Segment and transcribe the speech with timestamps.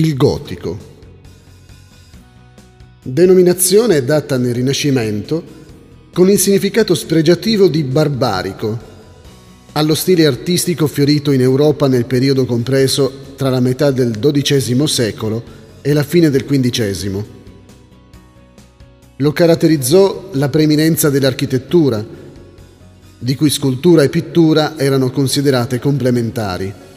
[0.00, 0.78] Il gotico.
[3.02, 5.44] Denominazione data nel Rinascimento
[6.10, 8.78] con il significato spregiativo di barbarico,
[9.72, 15.42] allo stile artistico fiorito in Europa nel periodo compreso tra la metà del XII secolo
[15.82, 17.24] e la fine del XV.
[19.16, 22.02] Lo caratterizzò la preeminenza dell'architettura,
[23.18, 26.88] di cui scultura e pittura erano considerate complementari.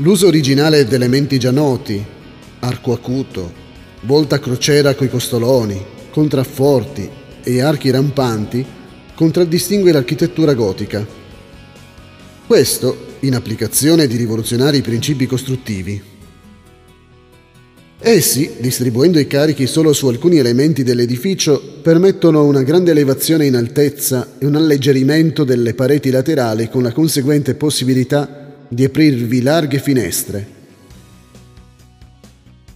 [0.00, 2.02] L'uso originale di elementi già noti,
[2.60, 3.52] arco acuto,
[4.02, 5.78] volta crociera coi costoloni,
[6.10, 7.06] contrafforti
[7.42, 8.64] e archi rampanti,
[9.14, 11.06] contraddistingue l'architettura gotica.
[12.46, 16.02] Questo in applicazione di rivoluzionari principi costruttivi.
[17.98, 24.36] Essi, distribuendo i carichi solo su alcuni elementi dell'edificio, permettono una grande elevazione in altezza
[24.38, 28.39] e un alleggerimento delle pareti laterali con la conseguente possibilità
[28.72, 30.46] di aprirvi larghe finestre.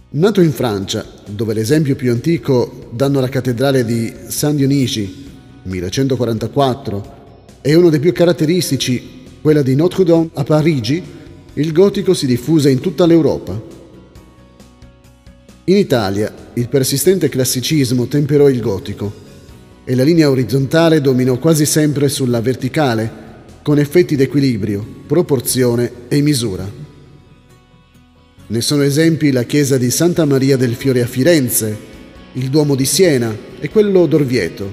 [0.09, 5.23] Nato in Francia, dove l'esempio più antico danno la cattedrale di Saint-Dionigi,
[5.63, 7.13] 1144,
[7.61, 11.01] e uno dei più caratteristici, quella di Notre-Dame a Parigi,
[11.53, 13.59] il gotico si diffuse in tutta l'Europa.
[15.65, 19.23] In Italia, il persistente classicismo temperò il gotico
[19.85, 23.23] e la linea orizzontale dominò quasi sempre sulla verticale,
[23.65, 26.71] con effetti d'equilibrio, proporzione e misura.
[28.45, 31.75] Ne sono esempi la chiesa di Santa Maria del Fiore a Firenze,
[32.33, 34.71] il Duomo di Siena e quello d'Orvieto.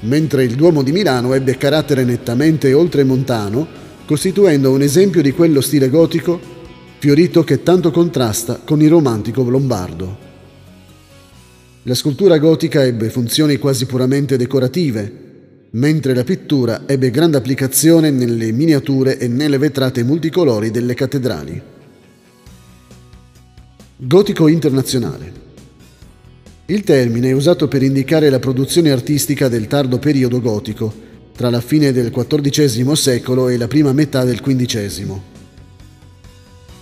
[0.00, 3.66] Mentre il Duomo di Milano ebbe carattere nettamente oltremontano,
[4.04, 6.38] costituendo un esempio di quello stile gotico
[6.98, 10.27] fiorito che tanto contrasta con il romantico lombardo.
[11.88, 15.10] La scultura gotica ebbe funzioni quasi puramente decorative,
[15.70, 21.62] mentre la pittura ebbe grande applicazione nelle miniature e nelle vetrate multicolori delle cattedrali.
[23.96, 25.32] Gotico internazionale.
[26.66, 30.92] Il termine è usato per indicare la produzione artistica del tardo periodo gotico,
[31.34, 35.18] tra la fine del XIV secolo e la prima metà del XV.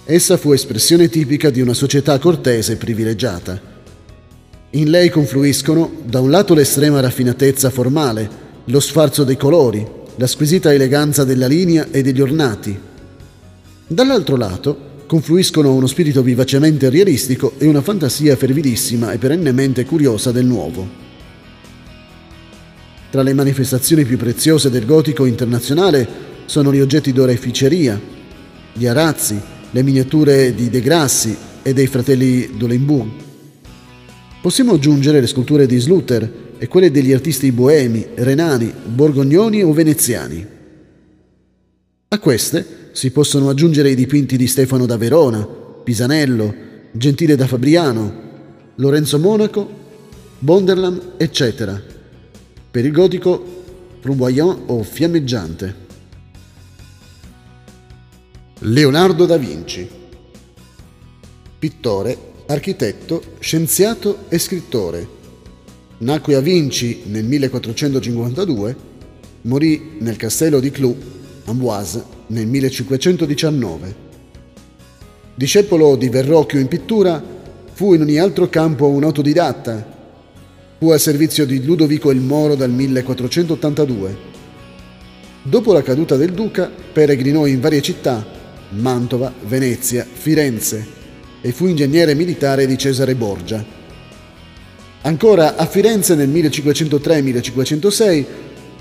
[0.05, 3.75] Essa fu espressione tipica di una società cortese privilegiata
[4.76, 10.72] in lei confluiscono da un lato l'estrema raffinatezza formale, lo sfarzo dei colori, la squisita
[10.72, 12.78] eleganza della linea e degli ornati.
[13.87, 20.44] Dall'altro lato confluiscono uno spirito vivacemente realistico e una fantasia fervidissima e perennemente curiosa del
[20.44, 21.04] nuovo.
[23.10, 26.06] Tra le manifestazioni più preziose del gotico internazionale
[26.44, 27.98] sono gli oggetti d'oreficeria,
[28.75, 33.25] gli arazzi, le miniature di De Grassi e dei fratelli Dolenbourg,
[34.47, 40.47] Possiamo aggiungere le sculture di Sluter e quelle degli artisti boemi, renani, borgognoni o veneziani.
[42.07, 46.55] A queste si possono aggiungere i dipinti di Stefano da Verona, Pisanello,
[46.93, 48.23] Gentile da Fabriano,
[48.77, 49.69] Lorenzo Monaco,
[50.39, 51.83] Bonderlam, eccetera.
[52.71, 53.65] Per il gotico
[53.99, 55.75] flamboyant o fiammeggiante.
[58.61, 59.89] Leonardo da Vinci
[61.59, 65.15] Pittore architetto, scienziato e scrittore.
[65.99, 68.77] Nacque a Vinci nel 1452,
[69.43, 70.97] morì nel castello di Clou,
[71.47, 74.05] Amboise, nel 1519.
[75.35, 77.23] Discepolo di Verrocchio in pittura,
[77.73, 79.95] fu in ogni altro campo un autodidatta.
[80.79, 84.35] Fu a servizio di Ludovico il Moro dal 1482.
[85.43, 88.25] Dopo la caduta del duca, peregrinò in varie città,
[88.71, 91.06] Mantova, Venezia, Firenze,
[91.47, 93.65] e fu ingegnere militare di Cesare Borgia.
[95.03, 98.25] Ancora a Firenze nel 1503-1506,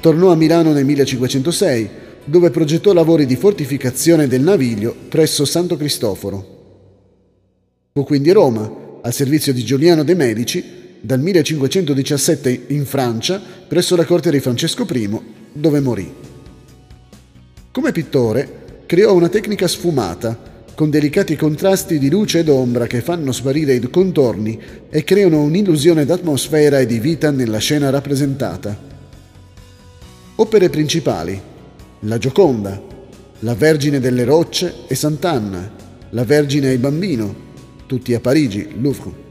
[0.02, 1.90] tornò a Milano nel 1506,
[2.26, 6.54] dove progettò lavori di fortificazione del naviglio presso Santo Cristoforo.
[7.94, 10.64] Fu quindi a Roma, al servizio di Giuliano de' Medici,
[11.02, 15.20] dal 1517 in Francia, presso la corte di Francesco I,
[15.54, 16.12] dove morì.
[17.70, 23.32] Come pittore, creò una tecnica sfumata, con delicati contrasti di luce ed ombra che fanno
[23.32, 28.78] sparire i contorni e creano un'illusione d'atmosfera e di vita nella scena rappresentata.
[30.36, 31.42] Opere principali.
[32.02, 32.80] La Gioconda,
[33.40, 35.72] La Vergine delle Rocce e Sant'Anna,
[36.10, 37.34] La Vergine e il Bambino,
[37.86, 39.24] tutti a Parigi, Louvre.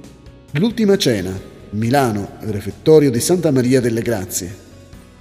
[0.52, 1.38] L'Ultima Cena,
[1.70, 4.62] Milano, il refettorio di Santa Maria delle Grazie.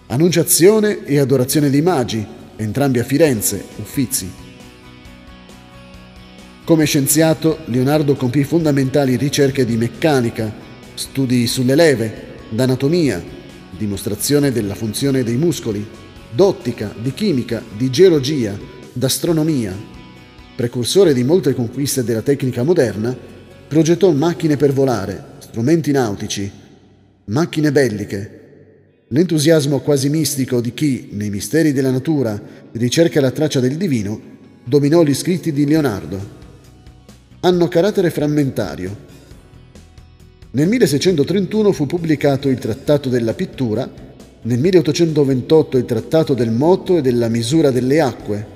[0.07, 2.25] Annunciazione e Adorazione dei Magi,
[2.55, 4.42] entrambi a Firenze, Uffizi.
[6.65, 10.49] Come scienziato, Leonardo compì fondamentali ricerche di meccanica,
[10.93, 12.13] studi sulle leve,
[12.51, 13.21] d'anatomia,
[13.77, 15.85] dimostrazione della funzione dei muscoli,
[16.33, 18.57] d'ottica, di chimica, di geologia,
[18.93, 19.75] d'astronomia.
[20.55, 23.13] Precursore di molte conquiste della tecnica moderna,
[23.67, 26.49] progettò macchine per volare, strumenti nautici,
[27.25, 28.39] macchine belliche.
[29.09, 34.17] L'entusiasmo quasi mistico di chi, nei misteri della natura, ricerca la traccia del divino,
[34.63, 36.42] dominò gli scritti di Leonardo.
[37.45, 38.95] Hanno carattere frammentario.
[40.51, 43.85] Nel 1631 fu pubblicato il Trattato della pittura,
[44.43, 48.47] nel 1828 il Trattato del moto e della misura delle acque.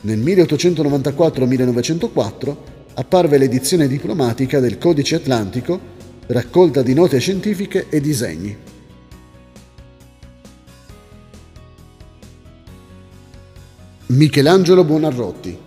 [0.00, 2.56] Nel 1894-1904
[2.94, 5.78] apparve l'edizione diplomatica del Codice Atlantico,
[6.28, 8.56] raccolta di note scientifiche e disegni.
[14.06, 15.58] Michelangelo Buonarroti,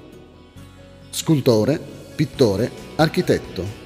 [1.12, 3.80] scultore, pittore, architetto.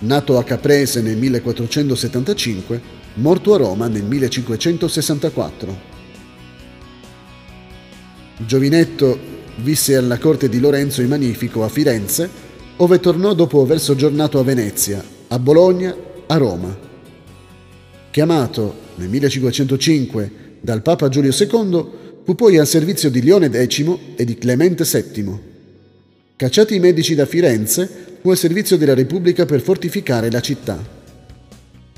[0.00, 2.80] Nato a Caprese nel 1475,
[3.14, 5.96] morto a Roma nel 1564.
[8.38, 9.18] Giovinetto
[9.56, 12.46] visse alla corte di Lorenzo il Magnifico a Firenze
[12.76, 15.96] ove tornò dopo aver soggiornato a Venezia, a Bologna,
[16.26, 16.76] a Roma.
[18.10, 21.86] Chiamato nel 1505 dal Papa Giulio II,
[22.24, 25.47] fu poi al servizio di Leone X e di Clemente VII.
[26.38, 27.90] Cacciati i medici da Firenze,
[28.20, 30.78] fu al servizio della Repubblica per fortificare la città.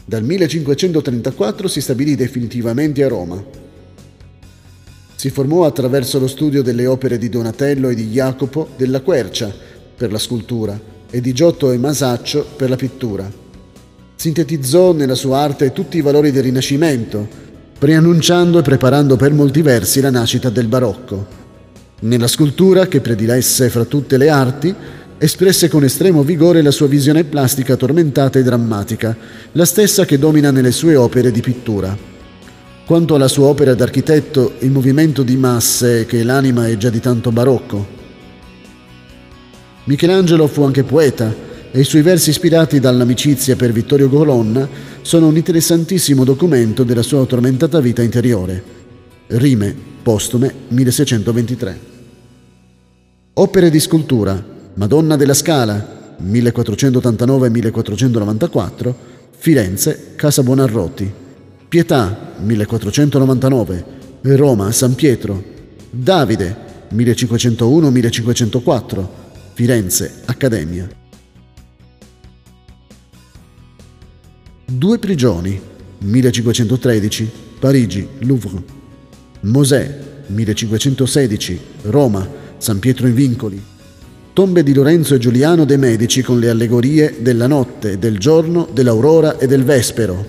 [0.03, 3.45] Dal 1534 si stabilì definitivamente a Roma.
[5.15, 9.55] Si formò attraverso lo studio delle opere di Donatello e di Jacopo della Quercia,
[9.95, 13.31] per la scultura e di Giotto e Masaccio per la pittura.
[14.15, 17.29] Sintetizzò nella sua arte tutti i valori del Rinascimento,
[17.79, 21.40] preannunciando e preparando per molti versi la nascita del barocco.
[22.03, 24.75] Nella scultura, che predilesse fra tutte le arti,
[25.19, 29.15] espresse con estremo vigore la sua visione plastica tormentata e drammatica,
[29.53, 31.95] la stessa che domina nelle sue opere di pittura.
[32.87, 37.33] Quanto alla sua opera d'architetto, il movimento di masse che l'anima è già di tanto
[37.33, 37.87] barocco.
[39.85, 41.35] Michelangelo fu anche poeta
[41.71, 44.67] e i suoi versi ispirati dall'amicizia per Vittorio Colonna
[45.03, 48.63] sono un interessantissimo documento della sua tormentata vita interiore.
[49.27, 51.90] Rime, postume, 1623.
[53.41, 54.45] Opere di scultura.
[54.75, 58.95] Madonna della Scala, 1489-1494,
[59.31, 61.11] Firenze, Casa Buonarroti.
[61.67, 63.85] Pietà, 1499,
[64.37, 65.43] Roma, San Pietro.
[65.89, 66.55] Davide,
[66.93, 69.09] 1501-1504,
[69.55, 70.87] Firenze, Accademia.
[74.67, 75.59] Due prigioni,
[76.01, 78.63] 1513, Parigi, Louvre.
[79.41, 83.63] Mosè, 1516, Roma, San Pietro in Vincoli.
[84.35, 89.39] Tombe di Lorenzo e Giuliano de' Medici con le allegorie della notte, del giorno, dell'aurora
[89.39, 90.23] e del vespero.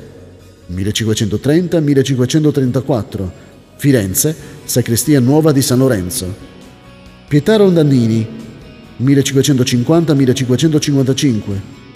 [0.73, 3.29] 1530-1534,
[3.75, 4.33] Firenze,
[4.63, 6.33] Sacrestia Nuova di San Lorenzo.
[7.27, 8.25] Pietà Rondannini,
[9.03, 11.41] 1550-1555,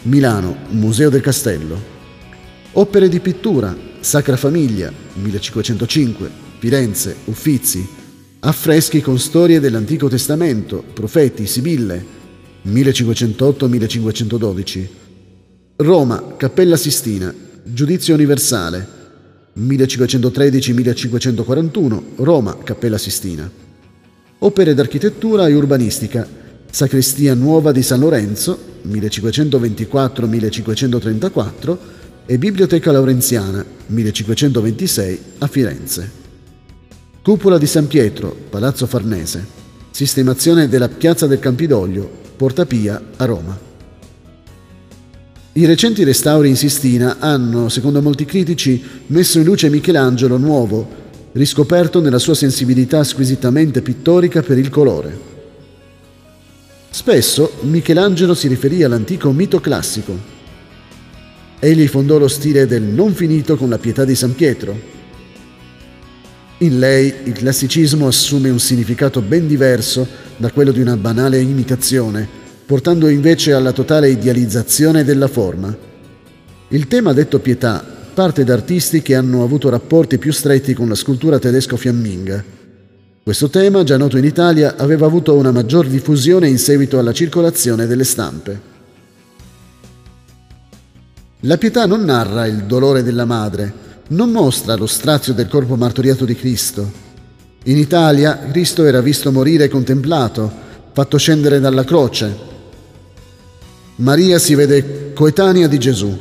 [0.02, 1.82] Milano, Museo del Castello.
[2.74, 6.30] Opere di pittura, Sacra Famiglia, 1505,
[6.60, 7.95] Firenze, Uffizi.
[8.46, 12.06] Affreschi con storie dell'Antico Testamento, Profeti, Sibille,
[12.68, 14.88] 1508-1512.
[15.78, 17.34] Roma, Cappella Sistina,
[17.64, 18.88] Giudizio Universale,
[19.58, 23.50] 1513-1541, Roma, Cappella Sistina.
[24.38, 26.28] Opere d'architettura e urbanistica,
[26.70, 31.78] Sacrestia Nuova di San Lorenzo, 1524-1534,
[32.28, 36.25] e Biblioteca Laurenziana, 1526, a Firenze.
[37.26, 39.44] Cupola di San Pietro, Palazzo Farnese.
[39.90, 43.60] Sistemazione della Piazza del Campidoglio, Porta Pia, a Roma.
[45.54, 50.88] I recenti restauri in Sistina hanno, secondo molti critici, messo in luce Michelangelo nuovo,
[51.32, 55.20] riscoperto nella sua sensibilità squisitamente pittorica per il colore.
[56.92, 60.16] Spesso Michelangelo si riferì all'antico mito classico.
[61.58, 64.94] Egli fondò lo stile del non finito con la pietà di San Pietro.
[66.60, 70.08] In lei il classicismo assume un significato ben diverso
[70.38, 72.28] da quello di una banale imitazione,
[72.66, 75.76] portando invece alla totale idealizzazione della forma.
[76.70, 77.84] Il tema detto pietà
[78.14, 82.56] parte da artisti che hanno avuto rapporti più stretti con la scultura tedesco-fiamminga
[83.26, 87.88] questo tema, già noto in Italia, aveva avuto una maggior diffusione in seguito alla circolazione
[87.88, 88.62] delle stampe.
[91.40, 93.74] La pietà non narra il dolore della madre,
[94.10, 97.04] non mostra lo strazio del corpo martoriato di Cristo.
[97.64, 100.52] In Italia Cristo era visto morire e contemplato,
[100.92, 102.54] fatto scendere dalla croce.
[103.98, 106.18] Maria si vede coetanea di Gesù.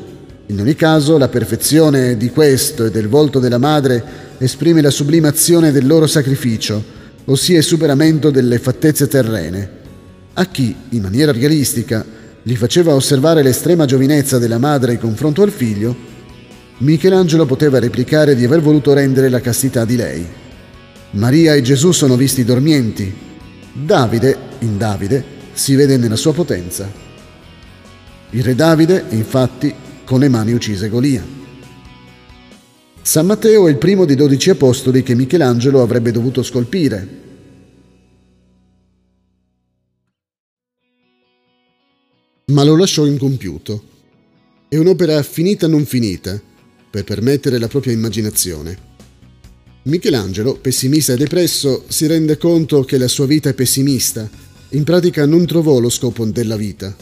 [0.46, 4.02] In ogni caso, la perfezione di questo e del volto della madre
[4.38, 6.82] esprime la sublimazione del loro sacrificio,
[7.26, 9.82] ossia il superamento delle fattezze terrene.
[10.34, 12.04] A chi, in maniera realistica,
[12.42, 16.12] gli faceva osservare l'estrema giovinezza della madre in confronto al figlio,
[16.78, 20.26] Michelangelo poteva replicare di aver voluto rendere la castità di lei.
[21.10, 23.14] Maria e Gesù sono visti dormienti.
[23.72, 26.90] Davide, in Davide, si vede nella sua potenza.
[28.30, 29.72] Il re Davide, infatti,
[30.04, 31.24] con le mani uccise Golia.
[33.00, 37.22] San Matteo è il primo dei dodici apostoli che Michelangelo avrebbe dovuto scolpire.
[42.46, 43.82] Ma lo lasciò incompiuto.
[44.68, 46.40] È un'opera finita non finita,
[46.94, 48.78] per permettere la propria immaginazione.
[49.82, 54.30] Michelangelo, pessimista e depresso, si rende conto che la sua vita è pessimista.
[54.70, 56.94] In pratica non trovò lo scopo della vita.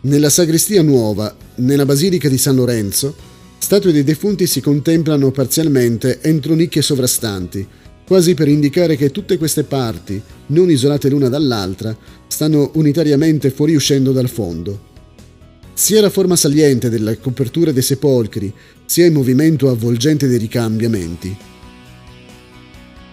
[0.00, 3.14] Nella sagrestia nuova, nella basilica di San Lorenzo,
[3.58, 7.66] statue dei defunti si contemplano parzialmente entro nicchie sovrastanti,
[8.06, 11.94] quasi per indicare che tutte queste parti, non isolate l'una dall'altra,
[12.26, 14.92] stanno unitariamente fuoriuscendo dal fondo.
[15.76, 18.52] Sia la forma saliente della copertura dei sepolcri,
[18.86, 21.36] sia il movimento avvolgente dei ricambiamenti.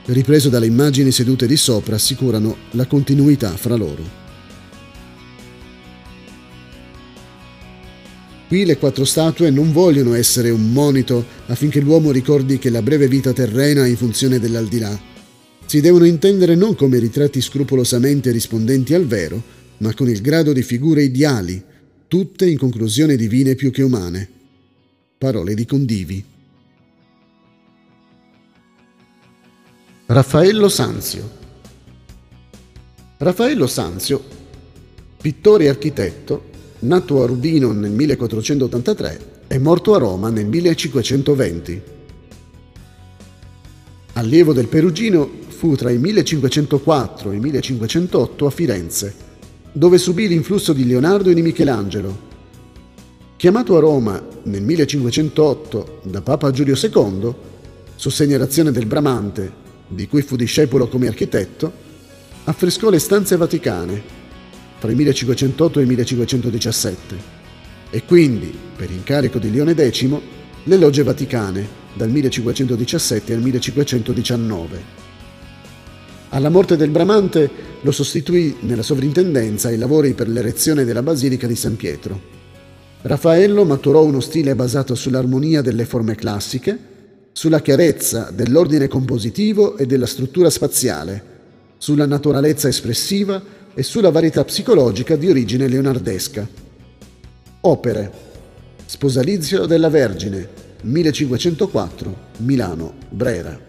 [0.05, 4.19] Ripreso dalle immagini sedute di sopra, assicurano la continuità fra loro.
[8.47, 13.07] Qui le quattro statue non vogliono essere un monito affinché l'uomo ricordi che la breve
[13.07, 14.99] vita terrena è in funzione dell'aldilà.
[15.65, 19.41] Si devono intendere non come ritratti scrupolosamente rispondenti al vero,
[19.77, 21.63] ma con il grado di figure ideali,
[22.11, 24.29] tutte in conclusione divine più che umane.
[25.17, 26.21] Parole di Condivi.
[30.07, 31.29] Raffaello Sanzio
[33.17, 34.21] Raffaello Sanzio,
[35.21, 36.49] pittore e architetto,
[36.79, 41.81] nato a Rubino nel 1483 e morto a Roma nel 1520.
[44.15, 49.15] Allievo del Perugino fu tra il 1504 e il 1508 a Firenze,
[49.71, 52.29] dove subì l'influsso di Leonardo e di Michelangelo.
[53.37, 57.33] Chiamato a Roma nel 1508 da Papa Giulio II,
[57.95, 59.51] su segnalazione del Bramante,
[59.87, 61.71] di cui fu discepolo come architetto,
[62.43, 64.19] affrescò le stanze vaticane
[64.79, 67.39] tra il 1508 e il 1517
[67.91, 70.07] e quindi, per incarico di Leone X,
[70.63, 75.00] le logge vaticane dal 1517 al 1519.
[76.33, 77.49] Alla morte del Bramante
[77.81, 82.39] lo sostituì nella sovrintendenza ai lavori per l'erezione della Basilica di San Pietro.
[83.01, 86.77] Raffaello maturò uno stile basato sull'armonia delle forme classiche,
[87.33, 91.23] sulla chiarezza dell'ordine compositivo e della struttura spaziale,
[91.77, 96.47] sulla naturalezza espressiva e sulla varietà psicologica di origine leonardesca.
[97.59, 98.11] Opere
[98.85, 100.47] Sposalizio della Vergine
[100.83, 103.59] 1504 Milano Brera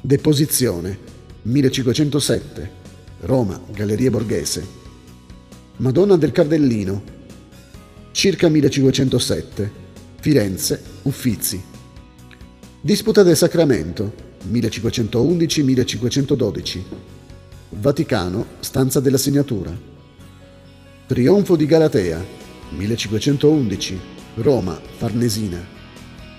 [0.00, 1.16] Deposizione
[1.48, 2.70] 1507
[3.20, 4.66] Roma Galleria Borghese
[5.78, 7.02] Madonna del Cardellino
[8.12, 9.86] circa 1507
[10.20, 11.62] Firenze Uffizi
[12.80, 16.82] Disputa del Sacramento 1511-1512
[17.70, 19.76] Vaticano, stanza della segnatura.
[21.06, 22.24] Trionfo di Galatea,
[22.70, 24.00] 1511,
[24.36, 25.62] Roma, Farnesina.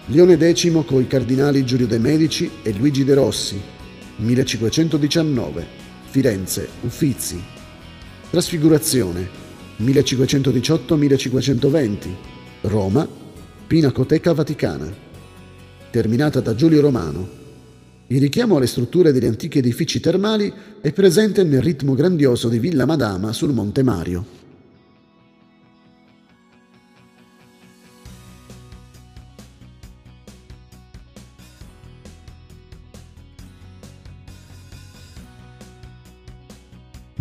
[0.08, 3.62] Leone X coi cardinali Giulio de Medici e Luigi de Rossi,
[4.20, 5.66] 1519,
[6.10, 7.42] Firenze, Uffizi.
[8.30, 9.28] Trasfigurazione,
[9.82, 11.98] 1518-1520,
[12.62, 13.08] Roma,
[13.66, 14.94] Pinacoteca Vaticana.
[15.90, 17.38] Terminata da Giulio Romano,
[18.08, 22.86] il richiamo alle strutture degli antichi edifici termali è presente nel ritmo grandioso di Villa
[22.86, 24.49] Madama sul Monte Mario.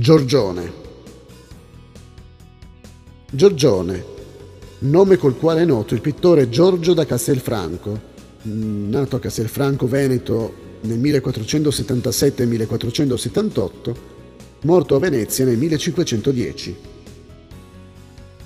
[0.00, 0.72] Giorgione
[3.32, 4.04] Giorgione,
[4.78, 8.00] nome col quale è noto il pittore Giorgio da Castelfranco,
[8.42, 13.94] nato a Castelfranco Veneto nel 1477-1478,
[14.62, 16.76] morto a Venezia nel 1510.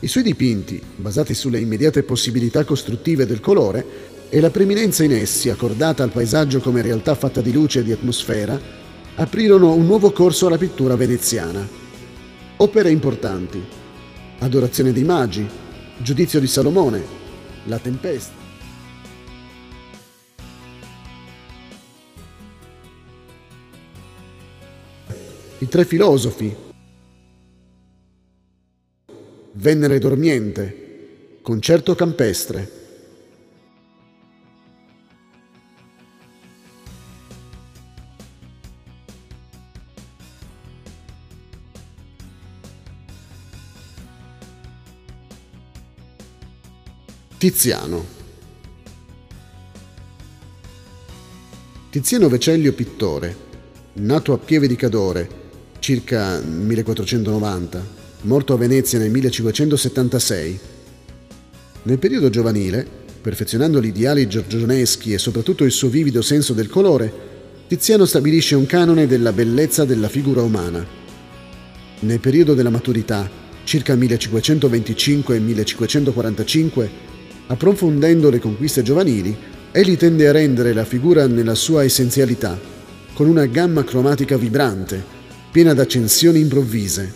[0.01, 3.85] I suoi dipinti, basati sulle immediate possibilità costruttive del colore
[4.31, 7.93] e la preminenza in essi accordata al paesaggio come realtà fatta di luce e di
[7.93, 8.81] atmosfera,
[9.17, 11.67] aprirono un nuovo corso alla pittura veneziana.
[12.57, 13.63] Opere importanti.
[14.39, 15.49] Adorazione dei magi,
[15.99, 17.21] Giudizio di Salomone,
[17.67, 18.43] La tempesta.
[25.63, 26.53] i tre filosofi,
[29.53, 32.82] Venere dormiente, Concerto campestre.
[47.43, 48.07] Tiziano.
[51.91, 53.37] Tiziano Vecellio pittore,
[53.95, 55.29] nato a Pieve di Cadore,
[55.81, 57.85] circa 1490,
[58.21, 60.61] morto a Venezia nel 1576.
[61.83, 62.87] Nel periodo giovanile,
[63.21, 67.13] perfezionando gli ideali giorgioneschi e soprattutto il suo vivido senso del colore,
[67.67, 70.87] Tiziano stabilisce un canone della bellezza della figura umana.
[72.03, 73.29] Nel periodo della maturità,
[73.65, 77.11] circa 1525 e 1545,
[77.53, 79.37] Approfondendo le conquiste giovanili,
[79.73, 82.59] egli tende a rendere la figura nella sua essenzialità,
[83.13, 85.05] con una gamma cromatica vibrante,
[85.51, 87.13] piena d'accensioni improvvise.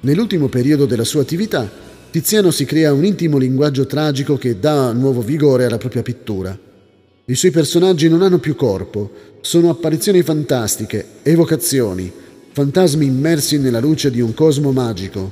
[0.00, 1.70] Nell'ultimo periodo della sua attività,
[2.10, 6.58] Tiziano si crea un intimo linguaggio tragico che dà nuovo vigore alla propria pittura.
[7.26, 9.10] I suoi personaggi non hanno più corpo,
[9.42, 12.10] sono apparizioni fantastiche, evocazioni,
[12.50, 15.30] fantasmi immersi nella luce di un cosmo magico.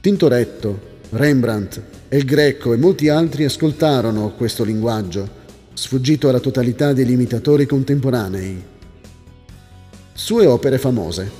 [0.00, 5.26] Tintoretto, Rembrandt, El Greco e molti altri ascoltarono questo linguaggio,
[5.72, 8.62] sfuggito alla totalità degli imitatori contemporanei.
[10.12, 11.30] Sue opere famose.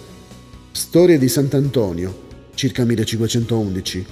[0.70, 2.20] Storie di Sant'Antonio,
[2.54, 4.06] circa 1511.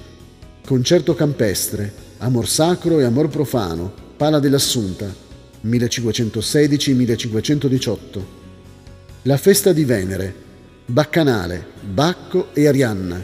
[0.63, 5.11] Concerto campestre, Amor sacro e amor profano, Pala dell'Assunta,
[5.65, 7.97] 1516-1518.
[9.23, 10.31] La festa di Venere,
[10.85, 13.19] Baccanale, Bacco e Arianna,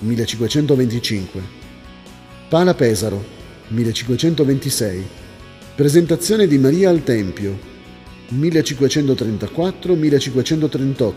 [0.00, 1.61] 1525.
[2.52, 3.24] Pala Pesaro,
[3.68, 5.02] 1526.
[5.74, 7.58] Presentazione di Maria al Tempio,
[8.30, 11.14] 1534-1538.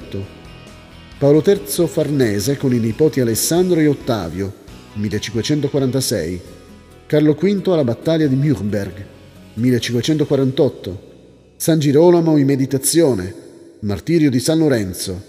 [1.17, 4.53] Paolo III Farnese con i nipoti Alessandro e Ottavio,
[4.93, 6.41] 1546.
[7.05, 9.05] Carlo V alla battaglia di Nürnberg,
[9.55, 11.11] 1548.
[11.57, 13.35] San Girolamo in meditazione,
[13.81, 15.21] martirio di San Lorenzo,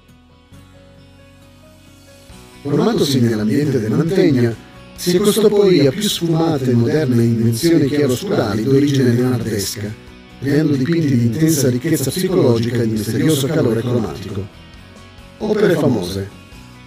[2.61, 4.53] Formatosi nell'ambiente della Mantegna,
[4.95, 9.93] si accostò poi a più sfumate e moderne invenzioni chiaroscurali d'origine leonardesca,
[10.41, 14.45] creando dipinti di intensa ricchezza psicologica e di misterioso calore cromatico.
[15.37, 16.29] Opere famose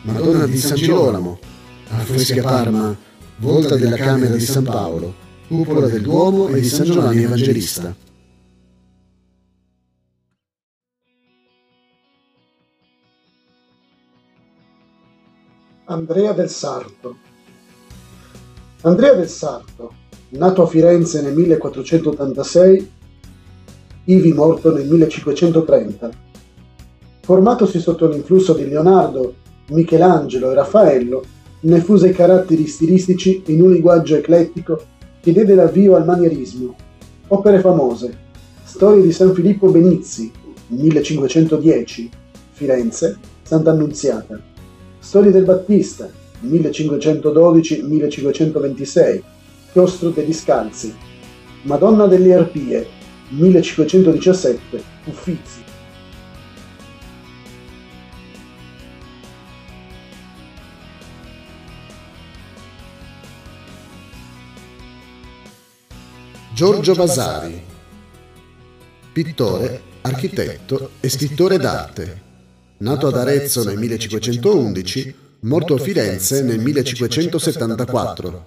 [0.03, 1.39] Madonna di San Girolamo,
[1.89, 2.95] affreschi a Parma,
[3.37, 5.15] volta della Camera di San Paolo,
[5.49, 7.97] cupola del Duomo e di San Giovanni Evangelista.
[15.87, 17.17] Andrea del Sarto.
[18.83, 19.93] Andrea del Sarto,
[20.31, 22.91] nato a Firenze nel 1486,
[24.05, 26.11] ivi morto nel 1530.
[27.23, 29.35] Formatosi sotto l'influsso di Leonardo,
[29.71, 31.25] Michelangelo e Raffaello,
[31.63, 34.81] ne fuse i caratteri stilistici in un linguaggio eclettico
[35.21, 36.77] che diede l'avvio al manierismo.
[37.27, 38.17] Opere famose:
[38.63, 40.31] Storia di San Filippo Benizzi,
[40.69, 42.11] 1510,
[42.53, 44.52] Firenze, Sant'Annunziata.
[45.03, 46.09] Storia del Battista,
[46.45, 49.23] 1512-1526,
[49.73, 50.95] Chiostro degli Scalzi,
[51.63, 52.87] Madonna delle Arpie,
[53.31, 55.65] 1517, Uffizi.
[66.55, 67.61] Giorgio Vasari,
[69.13, 72.31] pittore, architetto e scrittore d'arte
[72.83, 78.47] nato ad Arezzo nel 1511, morto a Firenze nel 1574.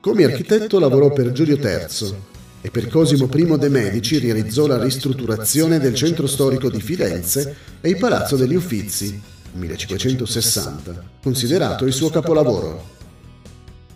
[0.00, 2.14] Come architetto lavorò per Giulio III
[2.60, 7.88] e per Cosimo I de' Medici realizzò la ristrutturazione del centro storico di Firenze e
[7.88, 9.20] il Palazzo degli Uffizi,
[9.54, 12.96] 1560, considerato il suo capolavoro.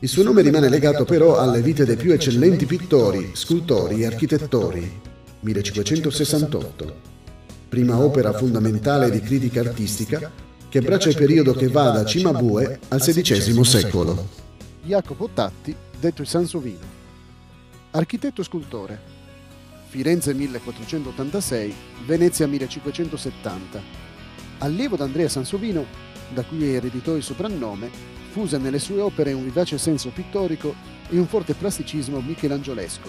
[0.00, 5.00] Il suo nome rimane legato però alle vite dei più eccellenti pittori, scultori e architettori,
[5.38, 7.11] 1568
[7.72, 10.30] prima opera fondamentale di critica artistica
[10.68, 14.28] che abbraccia il periodo che va da Cimabue al XVI secolo.
[14.82, 16.84] Jacopo Tatti, detto il Sansovino.
[17.92, 19.00] Architetto scultore.
[19.86, 23.80] Firenze 1486, Venezia 1570.
[24.58, 25.86] Allievo d'Andrea Sansovino,
[26.34, 27.88] da cui ereditò il soprannome,
[28.32, 30.74] fuse nelle sue opere un vivace senso pittorico
[31.08, 33.08] e un forte plasticismo michelangiolesco.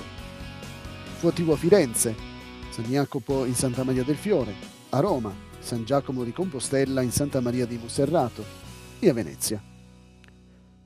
[1.19, 2.31] Fu attivo a Firenze,
[2.73, 4.51] San Jacopo in Santa Maria del Fiore,
[4.89, 8.43] a Roma, San Giacomo di Compostela in Santa Maria di Monserrato
[8.97, 9.61] e a Venezia.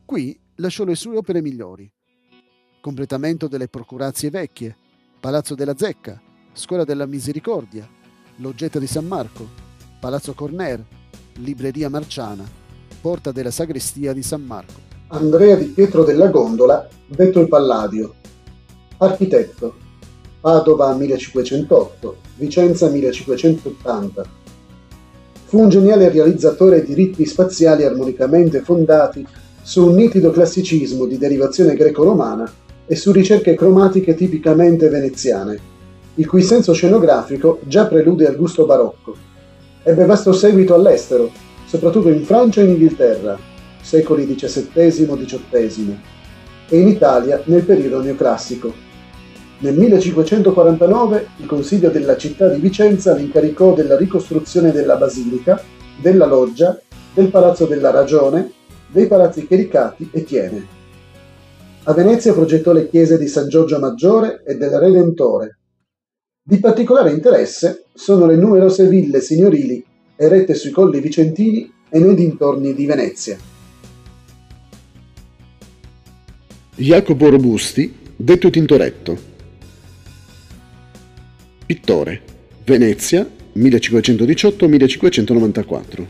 [0.03, 1.89] Qui lasciò le sue opere migliori.
[2.81, 4.75] Completamento delle Procurazie Vecchie,
[5.17, 6.21] Palazzo della Zecca,
[6.51, 7.87] Scuola della Misericordia,
[8.35, 9.47] Loggetta di San Marco,
[10.01, 10.85] Palazzo Corner,
[11.35, 12.43] Libreria Marciana,
[12.99, 14.81] Porta della Sagrestia di San Marco.
[15.07, 18.13] Andrea di Pietro della Gondola, detto il Palladio.
[18.97, 19.85] Architetto.
[20.39, 24.25] Padova 1508, Vicenza 1580.
[25.45, 29.25] Fu un geniale realizzatore di ritmi spaziali armonicamente fondati
[29.61, 32.51] su un nitido classicismo di derivazione greco-romana
[32.85, 35.75] e su ricerche cromatiche tipicamente veneziane
[36.17, 39.15] il cui senso scenografico già prelude al gusto barocco.
[39.83, 41.29] Ebbe vasto seguito all'estero,
[41.65, 43.37] soprattutto in Francia e in Inghilterra,
[43.81, 45.99] secoli XVII-XVIII,
[46.69, 48.73] e in Italia nel periodo neoclassico.
[49.59, 55.61] Nel 1549 il Consiglio della città di Vicenza l'incaricò della ricostruzione della basilica,
[55.99, 56.79] della loggia,
[57.13, 58.51] del Palazzo della Ragione,
[58.91, 60.75] dei palazzi Chericati e Tiene.
[61.83, 65.57] A Venezia progettò le chiese di San Giorgio Maggiore e del Redentore,
[66.49, 69.83] di particolare interesse sono le numerose ville signorili
[70.15, 73.37] erette sui colli vicentini e nei dintorni di Venezia.
[76.73, 79.36] Jacopo Robusti, detto Tintoretto.
[81.67, 82.21] Pittore,
[82.65, 86.05] Venezia, 1518-1594.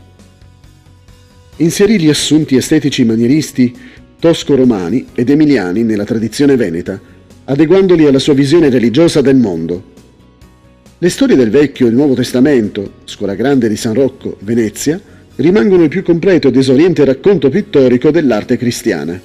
[1.56, 3.76] Inserì gli assunti estetici manieristi
[4.18, 6.98] tosco-romani ed emiliani nella tradizione veneta,
[7.44, 9.96] adeguandoli alla sua visione religiosa del mondo
[11.00, 15.00] le storie del Vecchio e Nuovo Testamento, Scuola Grande di San Rocco, Venezia,
[15.36, 19.20] rimangono il più completo ed esoriente racconto pittorico dell'arte cristiana.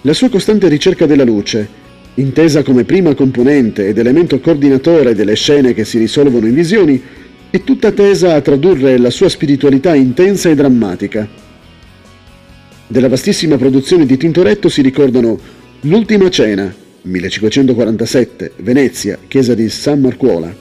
[0.00, 1.68] La sua costante ricerca della luce,
[2.16, 7.02] intesa come prima componente ed elemento coordinatore delle scene che si risolvono in visioni,
[7.50, 11.28] è tutta tesa a tradurre la sua spiritualità intensa e drammatica.
[12.86, 15.38] Della vastissima produzione di Tintoretto si ricordano
[15.80, 20.54] L'ultima cena, 1547, Venezia, chiesa di San Marcuola,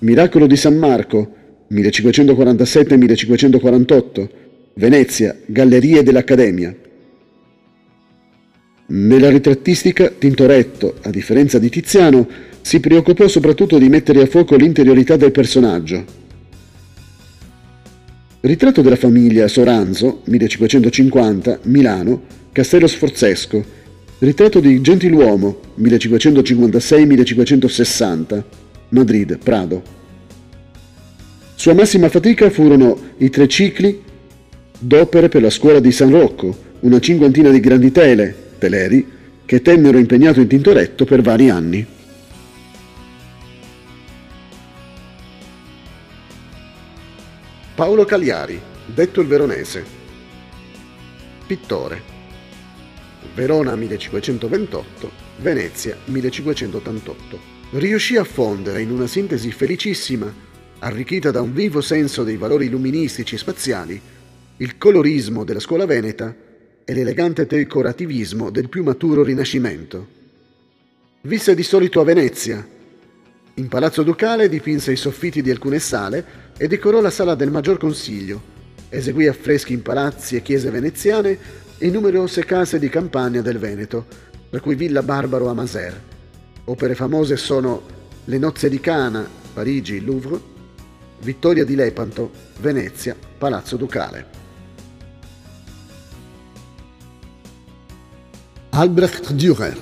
[0.00, 1.34] Miracolo di San Marco,
[1.70, 4.28] 1547-1548,
[4.74, 6.74] Venezia, Gallerie dell'Accademia.
[8.92, 12.26] Nella ritrattistica, Tintoretto, a differenza di Tiziano,
[12.60, 16.04] si preoccupò soprattutto di mettere a fuoco l'interiorità del personaggio.
[18.40, 23.64] Ritratto della famiglia Soranzo, 1550, Milano, Castello Sforzesco.
[24.18, 28.42] Ritratto di Gentiluomo, 1556-1560,
[28.88, 29.82] Madrid, Prado.
[31.54, 34.02] Sua massima fatica furono i tre cicli
[34.80, 39.98] d'opere per la scuola di San Rocco, una cinquantina di grandi tele, teleri, che tennero
[39.98, 41.84] impegnato in Tintoretto per vari anni.
[47.74, 49.84] Paolo Cagliari, detto il Veronese.
[51.46, 52.02] Pittore.
[53.34, 60.32] Verona 1528, Venezia 1588 riuscì a fondere in una sintesi felicissima,
[60.80, 64.00] arricchita da un vivo senso dei valori illuministici spaziali,
[64.56, 66.34] il colorismo della scuola veneta
[66.90, 70.08] e l'elegante decorativismo del più maturo Rinascimento.
[71.20, 72.66] Visse di solito a Venezia.
[73.54, 77.78] In Palazzo Ducale dipinse i soffitti di alcune sale e decorò la sala del Maggior
[77.78, 78.42] Consiglio.
[78.88, 81.38] Eseguì affreschi in palazzi e chiese veneziane
[81.78, 84.06] e numerose case di campagna del Veneto,
[84.50, 86.02] tra cui Villa Barbaro a Maser.
[86.64, 87.82] Opere famose sono
[88.24, 90.40] Le nozze di Cana, Parigi, Louvre,
[91.20, 94.29] Vittoria di Lepanto, Venezia, Palazzo Ducale.
[98.70, 99.76] Albrecht Dürer,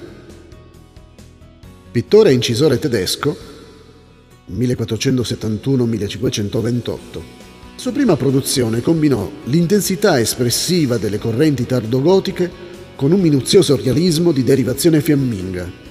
[1.91, 3.37] pittore e incisore tedesco,
[4.51, 6.99] 1471-1528.
[7.77, 12.51] Sua prima produzione combinò l'intensità espressiva delle correnti tardogotiche
[12.97, 15.87] con un minuzioso realismo di derivazione fiamminga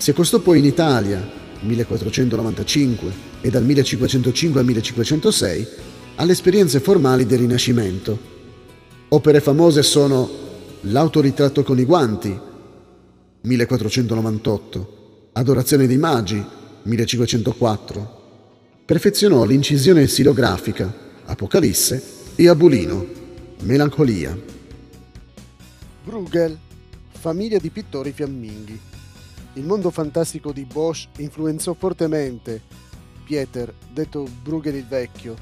[0.00, 1.22] si accostò poi in Italia,
[1.60, 5.66] 1495, e dal 1505 al 1506,
[6.14, 8.18] alle esperienze formali del Rinascimento.
[9.08, 10.49] Opere famose sono
[10.84, 12.34] L'autoritratto con i guanti,
[13.42, 16.42] 1498, Adorazione dei magi,
[16.84, 18.18] 1504.
[18.86, 20.90] Perfezionò l'incisione stilografica,
[21.26, 22.02] Apocalisse,
[22.34, 23.06] e Abulino,
[23.60, 24.34] Melancolia.
[26.02, 26.58] Bruegel,
[27.10, 28.80] famiglia di pittori fiamminghi.
[29.54, 32.62] Il mondo fantastico di Bosch influenzò fortemente
[33.26, 35.36] Pieter, detto Bruegel il Vecchio,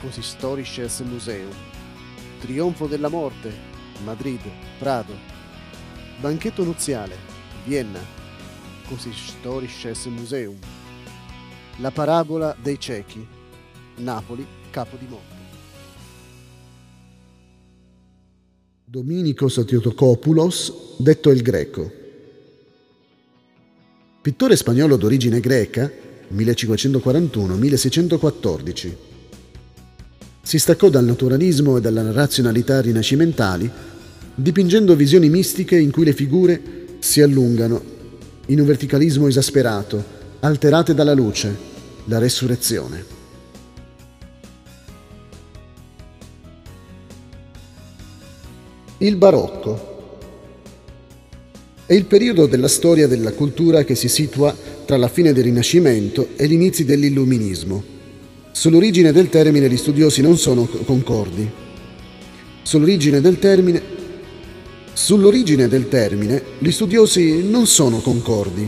[0.00, 1.52] Consistorisches Museum,
[2.40, 3.52] Trionfo della Morte,
[4.04, 4.40] Madrid,
[4.78, 5.14] Prado,
[6.20, 7.16] Banchetto nuziale,
[7.64, 8.15] Vienna,
[8.88, 10.56] Consistorisches Museum,
[11.78, 13.26] La parabola dei ciechi,
[13.96, 15.34] Napoli, Capo di Monte.
[18.84, 21.90] Domenico Satiotokopoulos, detto il Greco.
[24.22, 25.90] Pittore spagnolo d'origine greca,
[26.32, 28.96] 1541-1614.
[30.42, 33.68] Si staccò dal naturalismo e dalla razionalità rinascimentali,
[34.32, 37.94] dipingendo visioni mistiche in cui le figure si allungano,
[38.46, 40.02] in un verticalismo esasperato,
[40.40, 41.54] alterate dalla luce,
[42.04, 43.14] la resurrezione.
[48.98, 49.94] Il barocco
[51.84, 56.28] è il periodo della storia della cultura che si situa tra la fine del Rinascimento
[56.36, 57.94] e gli inizi dell'Illuminismo.
[58.52, 61.48] Sull'origine del termine gli studiosi non sono concordi.
[62.62, 63.82] Sull'origine del termine,
[64.96, 68.66] sull'origine del termine gli studiosi non sono concordi.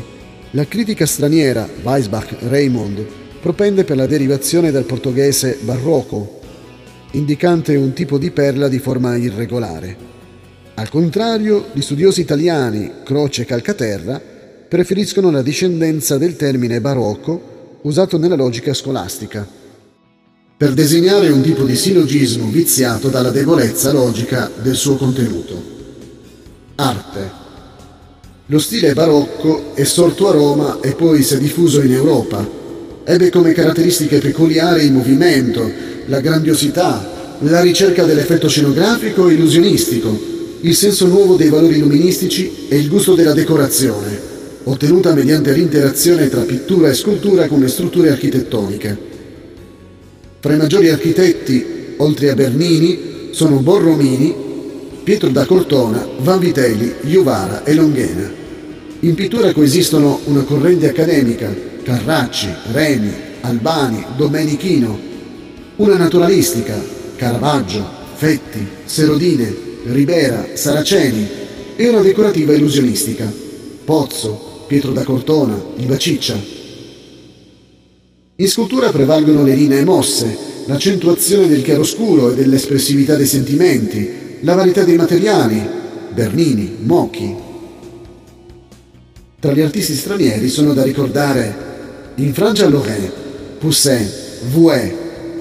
[0.51, 3.03] La critica straniera Weisbach Raymond
[3.41, 6.41] propende per la derivazione dal portoghese barroco,
[7.13, 9.97] indicante un tipo di perla di forma irregolare.
[10.75, 14.21] Al contrario, gli studiosi italiani Croce e Calcaterra
[14.69, 19.49] preferiscono la discendenza del termine barocco usato nella logica scolastica,
[20.59, 25.78] per designare un tipo di sillogismo viziato dalla debolezza logica del suo contenuto.
[26.81, 27.31] Arte.
[28.47, 32.49] Lo stile barocco è sorto a Roma e poi si è diffuso in Europa.
[33.03, 35.69] Ebbe come caratteristiche peculiari il movimento,
[36.07, 40.17] la grandiosità, la ricerca dell'effetto scenografico e illusionistico,
[40.61, 44.17] il senso nuovo dei valori illuministici e il gusto della decorazione,
[44.63, 48.97] ottenuta mediante l'interazione tra pittura e scultura come strutture architettoniche.
[50.39, 54.47] Fra i maggiori architetti, oltre a Bernini, sono Borromini,
[55.09, 58.31] Pietro da Cortona, Vanvitelli, Juvara e Longhena.
[59.01, 61.51] In pittura coesistono una corrente accademica,
[61.83, 64.99] Carracci, Reni, Albani, Domenichino,
[65.77, 66.79] una naturalistica,
[67.17, 67.83] Caravaggio,
[68.17, 69.51] Fetti, Serodine,
[69.85, 71.27] Ribera, Saraceni
[71.75, 73.33] e una decorativa illusionistica.
[73.87, 76.39] Pozzo, Pietro da Cortona, Liva Ciccia.
[78.37, 84.85] In scultura prevalgono le linee mosse, l'accentuazione del chiaroscuro e dell'espressività dei sentimenti, la varietà
[84.85, 85.67] dei materiali,
[86.13, 87.35] Bernini, Mocchi.
[89.41, 91.67] Tra gli artisti stranieri sono da ricordare
[92.17, 93.11] in Francia Lorrain,
[93.59, 94.09] Poussin,
[94.51, 94.95] Vouet,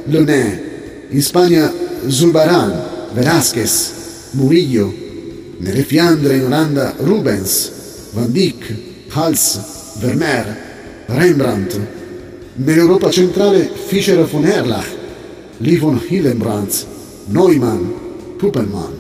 [0.05, 0.61] Lenet,
[1.09, 1.71] in Spagna
[2.07, 3.91] Zulbaran, Velázquez,
[4.31, 4.93] Murillo,
[5.57, 7.71] nelle Fiandre in Olanda Rubens,
[8.11, 8.73] Van Dyck,
[9.09, 9.59] Hals,
[9.99, 10.57] Vermeer,
[11.07, 11.79] Rembrandt,
[12.55, 14.87] nell'Europa centrale Fischer von Erlach,
[15.57, 16.85] Lee von Hildenbrand,
[17.27, 18.06] Neumann,
[18.37, 18.93] Puppelmann.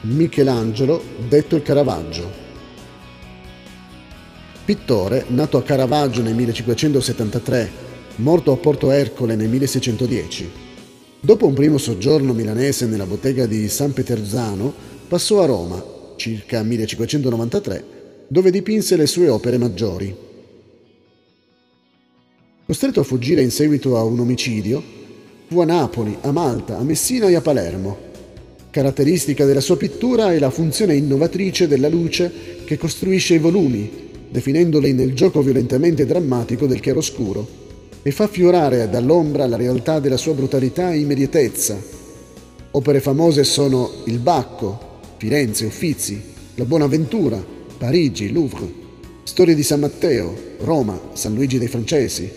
[0.00, 2.30] Michelangelo, detto il Caravaggio.
[4.64, 7.70] Pittore, nato a Caravaggio nel 1573,
[8.16, 10.50] morto a Porto Ercole nel 1610.
[11.20, 14.72] Dopo un primo soggiorno milanese nella bottega di San Peterzano,
[15.06, 17.84] passò a Roma, circa 1593,
[18.28, 20.14] dove dipinse le sue opere maggiori.
[22.66, 24.82] Costretto a fuggire in seguito a un omicidio,
[25.46, 28.12] fu a Napoli, a Malta, a Messina e a Palermo.
[28.70, 32.32] Caratteristica della sua pittura è la funzione innovatrice della luce
[32.64, 33.90] che costruisce i volumi,
[34.30, 37.46] definendole nel gioco violentemente drammatico del chiaroscuro,
[38.02, 41.78] e fa fiorare dall'ombra la realtà della sua brutalità e immediatezza.
[42.72, 44.92] Opere famose sono Il Bacco,
[45.24, 46.20] Firenze, Uffizi,
[46.56, 47.42] La Buonaventura,
[47.78, 48.70] Parigi, Louvre,
[49.22, 52.30] Storia di San Matteo, Roma, San Luigi dei Francesi,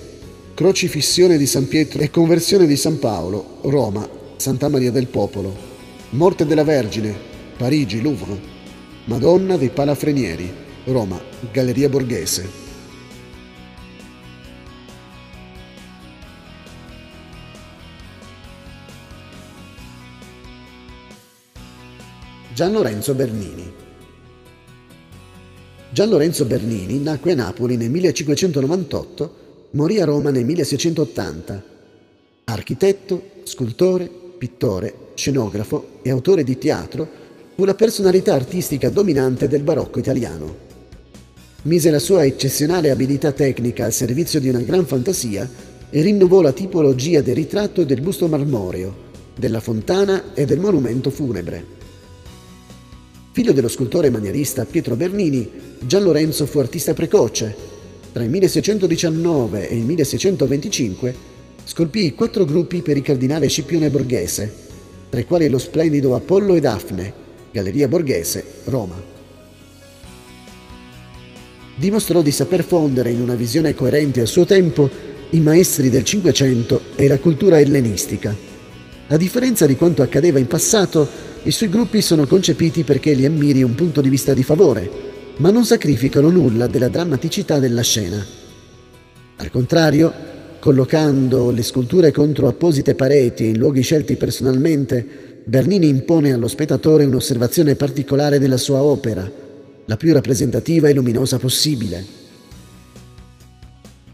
[0.54, 5.54] Crocifissione di San Pietro e Conversione di San Paolo, Roma, Santa Maria del Popolo,
[6.12, 7.14] Morte della Vergine,
[7.58, 8.40] Parigi, Louvre,
[9.04, 10.50] Madonna dei Palafrenieri,
[10.86, 11.22] Roma,
[11.52, 12.67] Galleria Borghese.
[22.58, 23.72] Gian Lorenzo Bernini
[25.92, 29.36] Gian Lorenzo Bernini nacque a Napoli nel 1598
[29.74, 31.64] morì a Roma nel 1680.
[32.46, 37.08] Architetto, scultore, pittore, scenografo e autore di teatro,
[37.54, 40.56] fu la personalità artistica dominante del barocco italiano.
[41.62, 45.48] Mise la sua eccezionale abilità tecnica al servizio di una gran fantasia
[45.92, 48.96] e rinnovò la tipologia del ritratto e del busto marmoreo,
[49.38, 51.77] della fontana e del monumento funebre.
[53.38, 55.48] Figlio dello scultore manierista Pietro Bernini,
[55.82, 57.56] Gian Lorenzo fu artista precoce.
[58.12, 61.16] Tra il 1619 e il 1625
[61.64, 64.52] scolpì quattro gruppi per il cardinale Scipione Borghese,
[65.12, 67.14] tra i quali lo splendido Apollo e Daphne,
[67.52, 69.00] Galleria Borghese, Roma
[71.76, 74.90] dimostrò di saper fondere in una visione coerente al suo tempo
[75.30, 78.36] i maestri del Cinquecento e la cultura ellenistica.
[79.10, 83.64] A differenza di quanto accadeva in passato, i suoi gruppi sono concepiti perché li ammiri
[83.64, 84.90] un punto di vista di favore,
[85.38, 88.26] ma non sacrificano nulla della drammaticità della scena.
[89.38, 90.14] Al contrario,
[90.60, 97.06] collocando le sculture contro apposite pareti e in luoghi scelti personalmente, Bernini impone allo spettatore
[97.06, 99.32] un'osservazione particolare della sua opera,
[99.86, 102.06] la più rappresentativa e luminosa possibile.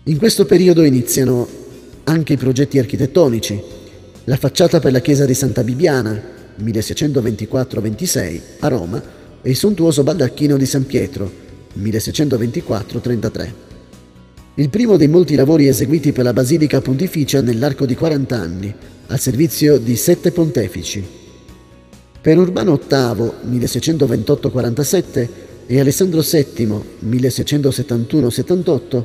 [0.03, 1.47] In questo periodo iniziano
[2.03, 3.61] anche i progetti architettonici.
[4.25, 6.21] La facciata per la chiesa di Santa Bibiana,
[6.61, 9.01] 1624-26, a Roma,
[9.41, 11.31] e il sontuoso baldacchino di San Pietro,
[11.79, 13.51] 1624-33.
[14.55, 18.73] Il primo dei molti lavori eseguiti per la Basilica Pontificia nell'arco di 40 anni,
[19.07, 21.03] al servizio di sette pontefici.
[22.21, 25.27] Per Urbano VIII, 1628-47,
[25.65, 29.03] e Alessandro VII 1671-78,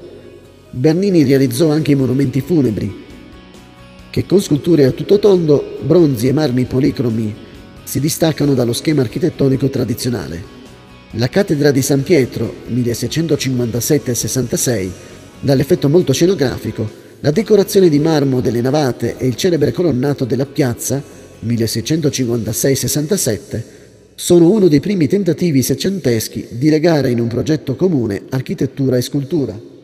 [0.71, 3.07] Bernini realizzò anche i monumenti funebri,
[4.11, 7.35] che con sculture a tutto tondo, bronzi e marmi policromi
[7.85, 10.57] si distaccano dallo schema architettonico tradizionale.
[11.13, 14.91] La cattedra di San Pietro 1657-66,
[15.41, 21.03] dall'effetto molto scenografico, la decorazione di marmo delle navate e il celebre colonnato della piazza
[21.45, 23.63] 1656-67
[24.15, 29.78] sono uno dei primi tentativi seicenteschi di legare in un progetto comune architettura e scultura.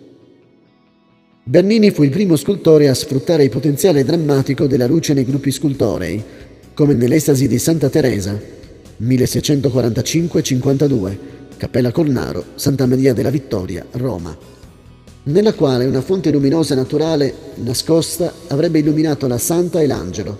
[1.46, 6.24] Bernini fu il primo scultore a sfruttare il potenziale drammatico della luce nei gruppi scultorei,
[6.72, 8.40] come nell'Estasi di Santa Teresa,
[9.02, 11.16] 1645-52,
[11.58, 14.34] Cappella Cornaro, Santa Maria della Vittoria, Roma,
[15.24, 20.38] nella quale una fonte luminosa naturale nascosta avrebbe illuminato la Santa e l'Angelo.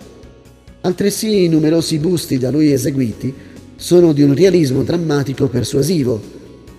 [0.81, 3.35] Altresì i numerosi busti da lui eseguiti
[3.77, 6.34] sono di un realismo drammatico persuasivo,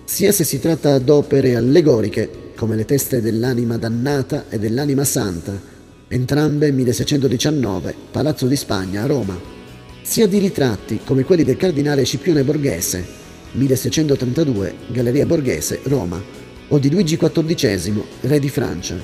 [0.06, 5.60] sia se si tratta d'opere allegoriche, come le teste dell'anima dannata e dell'anima santa,
[6.06, 9.38] entrambe 1619, Palazzo di Spagna a Roma,
[10.02, 13.04] sia di ritratti come quelli del cardinale Scipione Borghese,
[13.50, 16.22] 1632, Galleria Borghese, Roma,
[16.68, 18.96] o di Luigi XIV, re di Francia,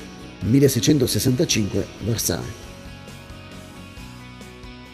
[0.43, 2.61] 1665, Versailles.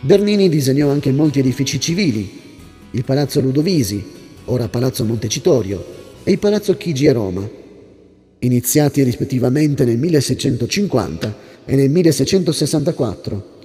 [0.00, 2.40] Bernini disegnò anche molti edifici civili,
[2.92, 4.16] il Palazzo Ludovisi,
[4.48, 5.84] ora Palazzo Montecitorio,
[6.24, 7.48] e il Palazzo Chigi a Roma,
[8.40, 13.56] iniziati rispettivamente nel 1650 e nel 1664,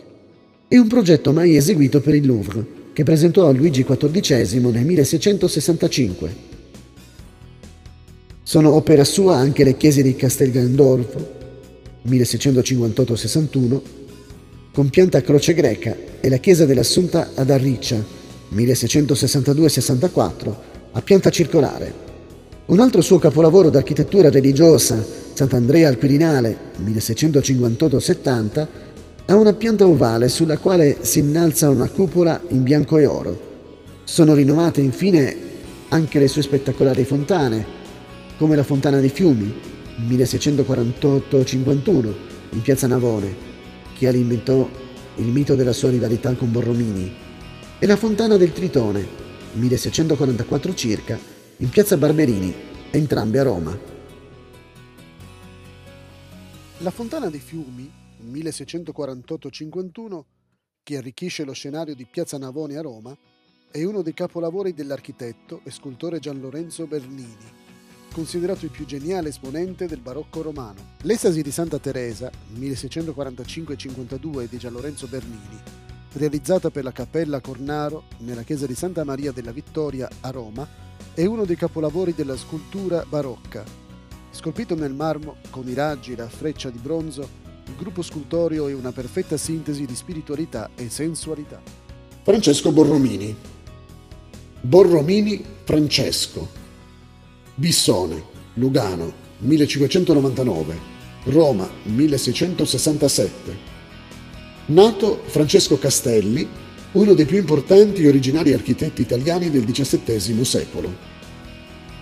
[0.68, 6.52] e un progetto mai eseguito per il Louvre, che presentò a Luigi XIV nel 1665.
[8.44, 11.42] Sono opera sua anche le chiese di Castel Gandolfo,
[12.08, 13.82] 1658-61,
[14.74, 18.04] con pianta a croce greca, e la chiesa dell'Assunta ad Arriccia,
[18.54, 20.56] 1662-64,
[20.94, 22.02] a pianta circolare.
[22.66, 28.68] Un altro suo capolavoro d'architettura religiosa, Sant'Andrea al Quirinale, 1658-70,
[29.26, 33.52] ha una pianta ovale sulla quale si innalza una cupola in bianco e oro.
[34.04, 35.52] Sono rinnovate infine
[35.90, 37.82] anche le sue spettacolari fontane,
[38.38, 39.54] come la Fontana dei Fiumi,
[40.08, 42.14] 1648-51,
[42.52, 43.36] in piazza Navone,
[43.98, 44.70] che alimentò
[45.16, 47.12] il mito della sua rivalità con Borromini
[47.80, 49.23] e la Fontana del Tritone,
[49.54, 51.20] 1644 circa,
[51.58, 52.54] in piazza Barberini,
[52.90, 53.78] entrambe a Roma.
[56.80, 57.90] La Fontana dei Fiumi,
[58.32, 60.24] 1648-51,
[60.82, 63.16] che arricchisce lo scenario di Piazza Navone a Roma,
[63.70, 67.38] è uno dei capolavori dell'architetto e scultore Gian Lorenzo Bernini,
[68.12, 70.96] considerato il più geniale esponente del barocco romano.
[71.04, 75.62] L'estasi di Santa Teresa, 1645-52 di Gian Lorenzo Bernini,
[76.14, 80.68] realizzata per la Cappella Cornaro nella chiesa di Santa Maria della Vittoria a Roma,
[81.14, 83.64] è uno dei capolavori della scultura barocca.
[84.32, 88.74] Scolpito nel marmo, con i raggi e la freccia di bronzo, il gruppo scultorio è
[88.74, 91.62] una perfetta sintesi di spiritualità e sensualità.
[92.24, 93.36] Francesco Borromini
[94.62, 96.50] Borromini Francesco
[97.56, 98.24] Bissone,
[98.56, 100.92] Lugano, 1599
[101.26, 103.73] Roma 1667.
[104.66, 106.48] Nato Francesco Castelli,
[106.94, 111.12] uno dei più importanti e originali architetti italiani del XVII secolo.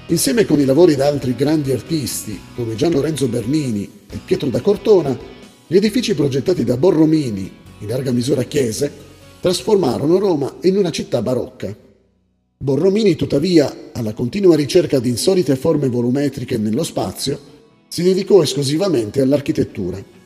[0.07, 4.62] Insieme con i lavori da altri grandi artisti come Gian Lorenzo Bernini e Pietro da
[4.62, 5.18] Cortona,
[5.66, 8.91] gli edifici progettati da Borromini, in larga misura chiese,
[9.39, 11.76] trasformarono Roma in una città barocca.
[12.59, 17.39] Borromini, tuttavia, alla continua ricerca di insolite forme volumetriche nello spazio,
[17.88, 20.20] si dedicò esclusivamente all'architettura.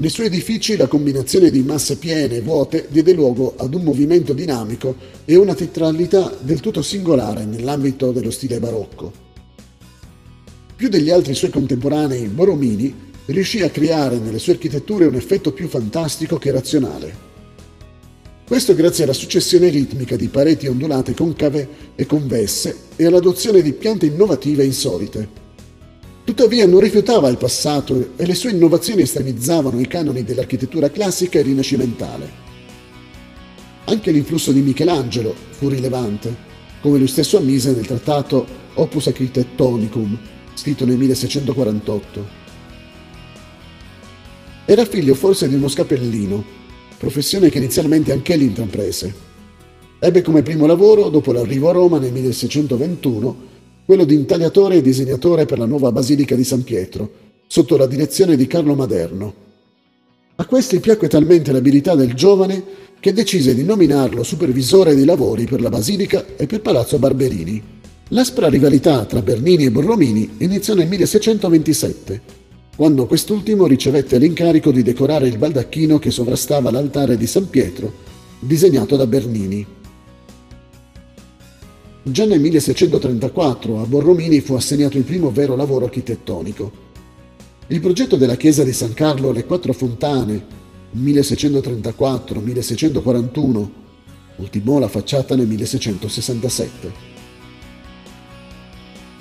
[0.00, 4.32] Nei suoi edifici la combinazione di masse piene e vuote diede luogo ad un movimento
[4.32, 4.96] dinamico
[5.26, 9.12] e una teatralità del tutto singolare nell'ambito dello stile barocco.
[10.74, 12.94] Più degli altri suoi contemporanei, Borromini
[13.26, 17.14] riuscì a creare nelle sue architetture un effetto più fantastico che razionale.
[18.46, 24.06] Questo grazie alla successione ritmica di pareti ondulate concave e convesse e all'adozione di piante
[24.06, 25.28] innovative e insolite.
[26.30, 31.42] Tuttavia non rifiutava il passato e le sue innovazioni estremizzavano i canoni dell'architettura classica e
[31.42, 32.30] rinascimentale.
[33.86, 36.32] Anche l'influsso di Michelangelo fu rilevante,
[36.82, 40.16] come lui stesso ammise nel trattato Opus Architectonicum,
[40.54, 42.28] scritto nel 1648.
[44.66, 46.44] Era figlio forse di uno scapellino,
[46.96, 49.12] professione che inizialmente anch'egli intraprese.
[49.98, 53.49] Ebbe come primo lavoro, dopo l'arrivo a Roma nel 1621,
[53.90, 57.10] quello di intagliatore e disegnatore per la nuova Basilica di San Pietro,
[57.48, 59.34] sotto la direzione di Carlo Maderno.
[60.36, 62.62] A questi piacque talmente l'abilità del giovane
[63.00, 67.60] che decise di nominarlo supervisore dei lavori per la Basilica e per Palazzo Barberini.
[68.10, 72.20] L'aspra rivalità tra Bernini e Borromini iniziò nel 1627,
[72.76, 77.92] quando quest'ultimo ricevette l'incarico di decorare il baldacchino che sovrastava l'altare di San Pietro,
[78.38, 79.78] disegnato da Bernini.
[82.02, 86.72] Già nel 1634 a Borromini fu assegnato il primo vero lavoro architettonico.
[87.66, 90.42] Il progetto della chiesa di San Carlo alle Quattro Fontane,
[90.96, 93.68] 1634-1641,
[94.36, 96.92] ultimò la facciata nel 1667.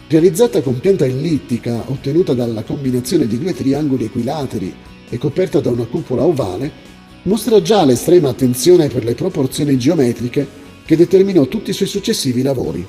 [0.08, 4.74] Realizzata con pianta ellittica ottenuta dalla combinazione di due triangoli equilateri
[5.10, 6.72] e coperta da una cupola ovale,
[7.24, 12.84] mostra già l'estrema attenzione per le proporzioni geometriche che determinò tutti i suoi successivi lavori.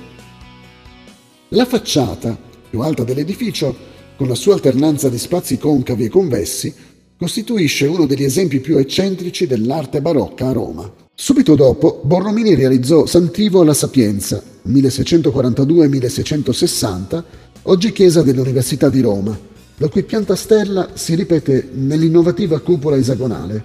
[1.49, 2.35] La facciata,
[2.71, 3.77] più alta dell'edificio,
[4.17, 6.75] con la sua alternanza di spazi concavi e convessi,
[7.15, 10.91] costituisce uno degli esempi più eccentrici dell'arte barocca a Roma.
[11.15, 17.23] Subito dopo, Borromini realizzò Santivo alla Sapienza, 1642-1660,
[17.65, 19.39] oggi chiesa dell'Università di Roma,
[19.77, 23.63] la cui pianta stella si ripete nell'innovativa cupola esagonale.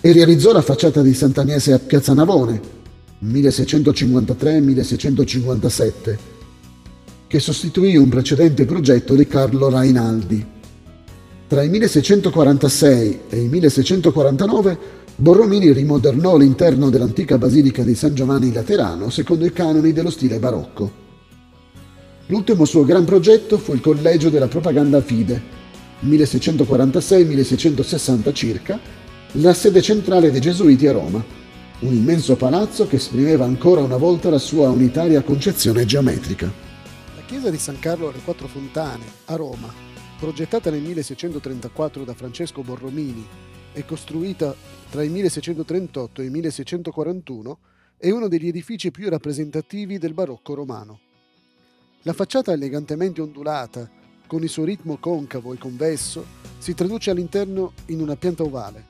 [0.00, 2.78] E realizzò la facciata di Sant'Agnese a Piazza Navone,
[3.24, 6.16] 1653-1657,
[7.26, 10.42] che sostituì un precedente progetto di Carlo Rainaldi.
[11.46, 14.78] Tra il 1646 e il 1649
[15.16, 20.90] Borromini rimodernò l'interno dell'antica basilica di San Giovanni Laterano secondo i canoni dello stile barocco.
[22.26, 25.58] L'ultimo suo gran progetto fu il Collegio della Propaganda Fide,
[26.06, 28.80] 1646-1660 circa,
[29.32, 31.39] la sede centrale dei Gesuiti a Roma
[31.80, 36.52] un immenso palazzo che esprimeva ancora una volta la sua unitaria concezione geometrica.
[37.16, 39.72] La chiesa di San Carlo alle Quattro Fontane, a Roma,
[40.18, 43.26] progettata nel 1634 da Francesco Borromini
[43.72, 44.54] e costruita
[44.90, 47.58] tra il 1638 e il 1641,
[47.96, 51.00] è uno degli edifici più rappresentativi del barocco romano.
[52.02, 53.88] La facciata elegantemente ondulata,
[54.26, 56.26] con il suo ritmo concavo e convesso,
[56.58, 58.84] si traduce all'interno in una pianta ovale.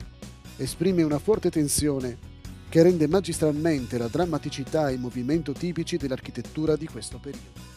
[0.57, 2.29] Esprime una forte tensione
[2.71, 7.70] che rende magistralmente la drammaticità e il movimento tipici dell'architettura di questo periodo.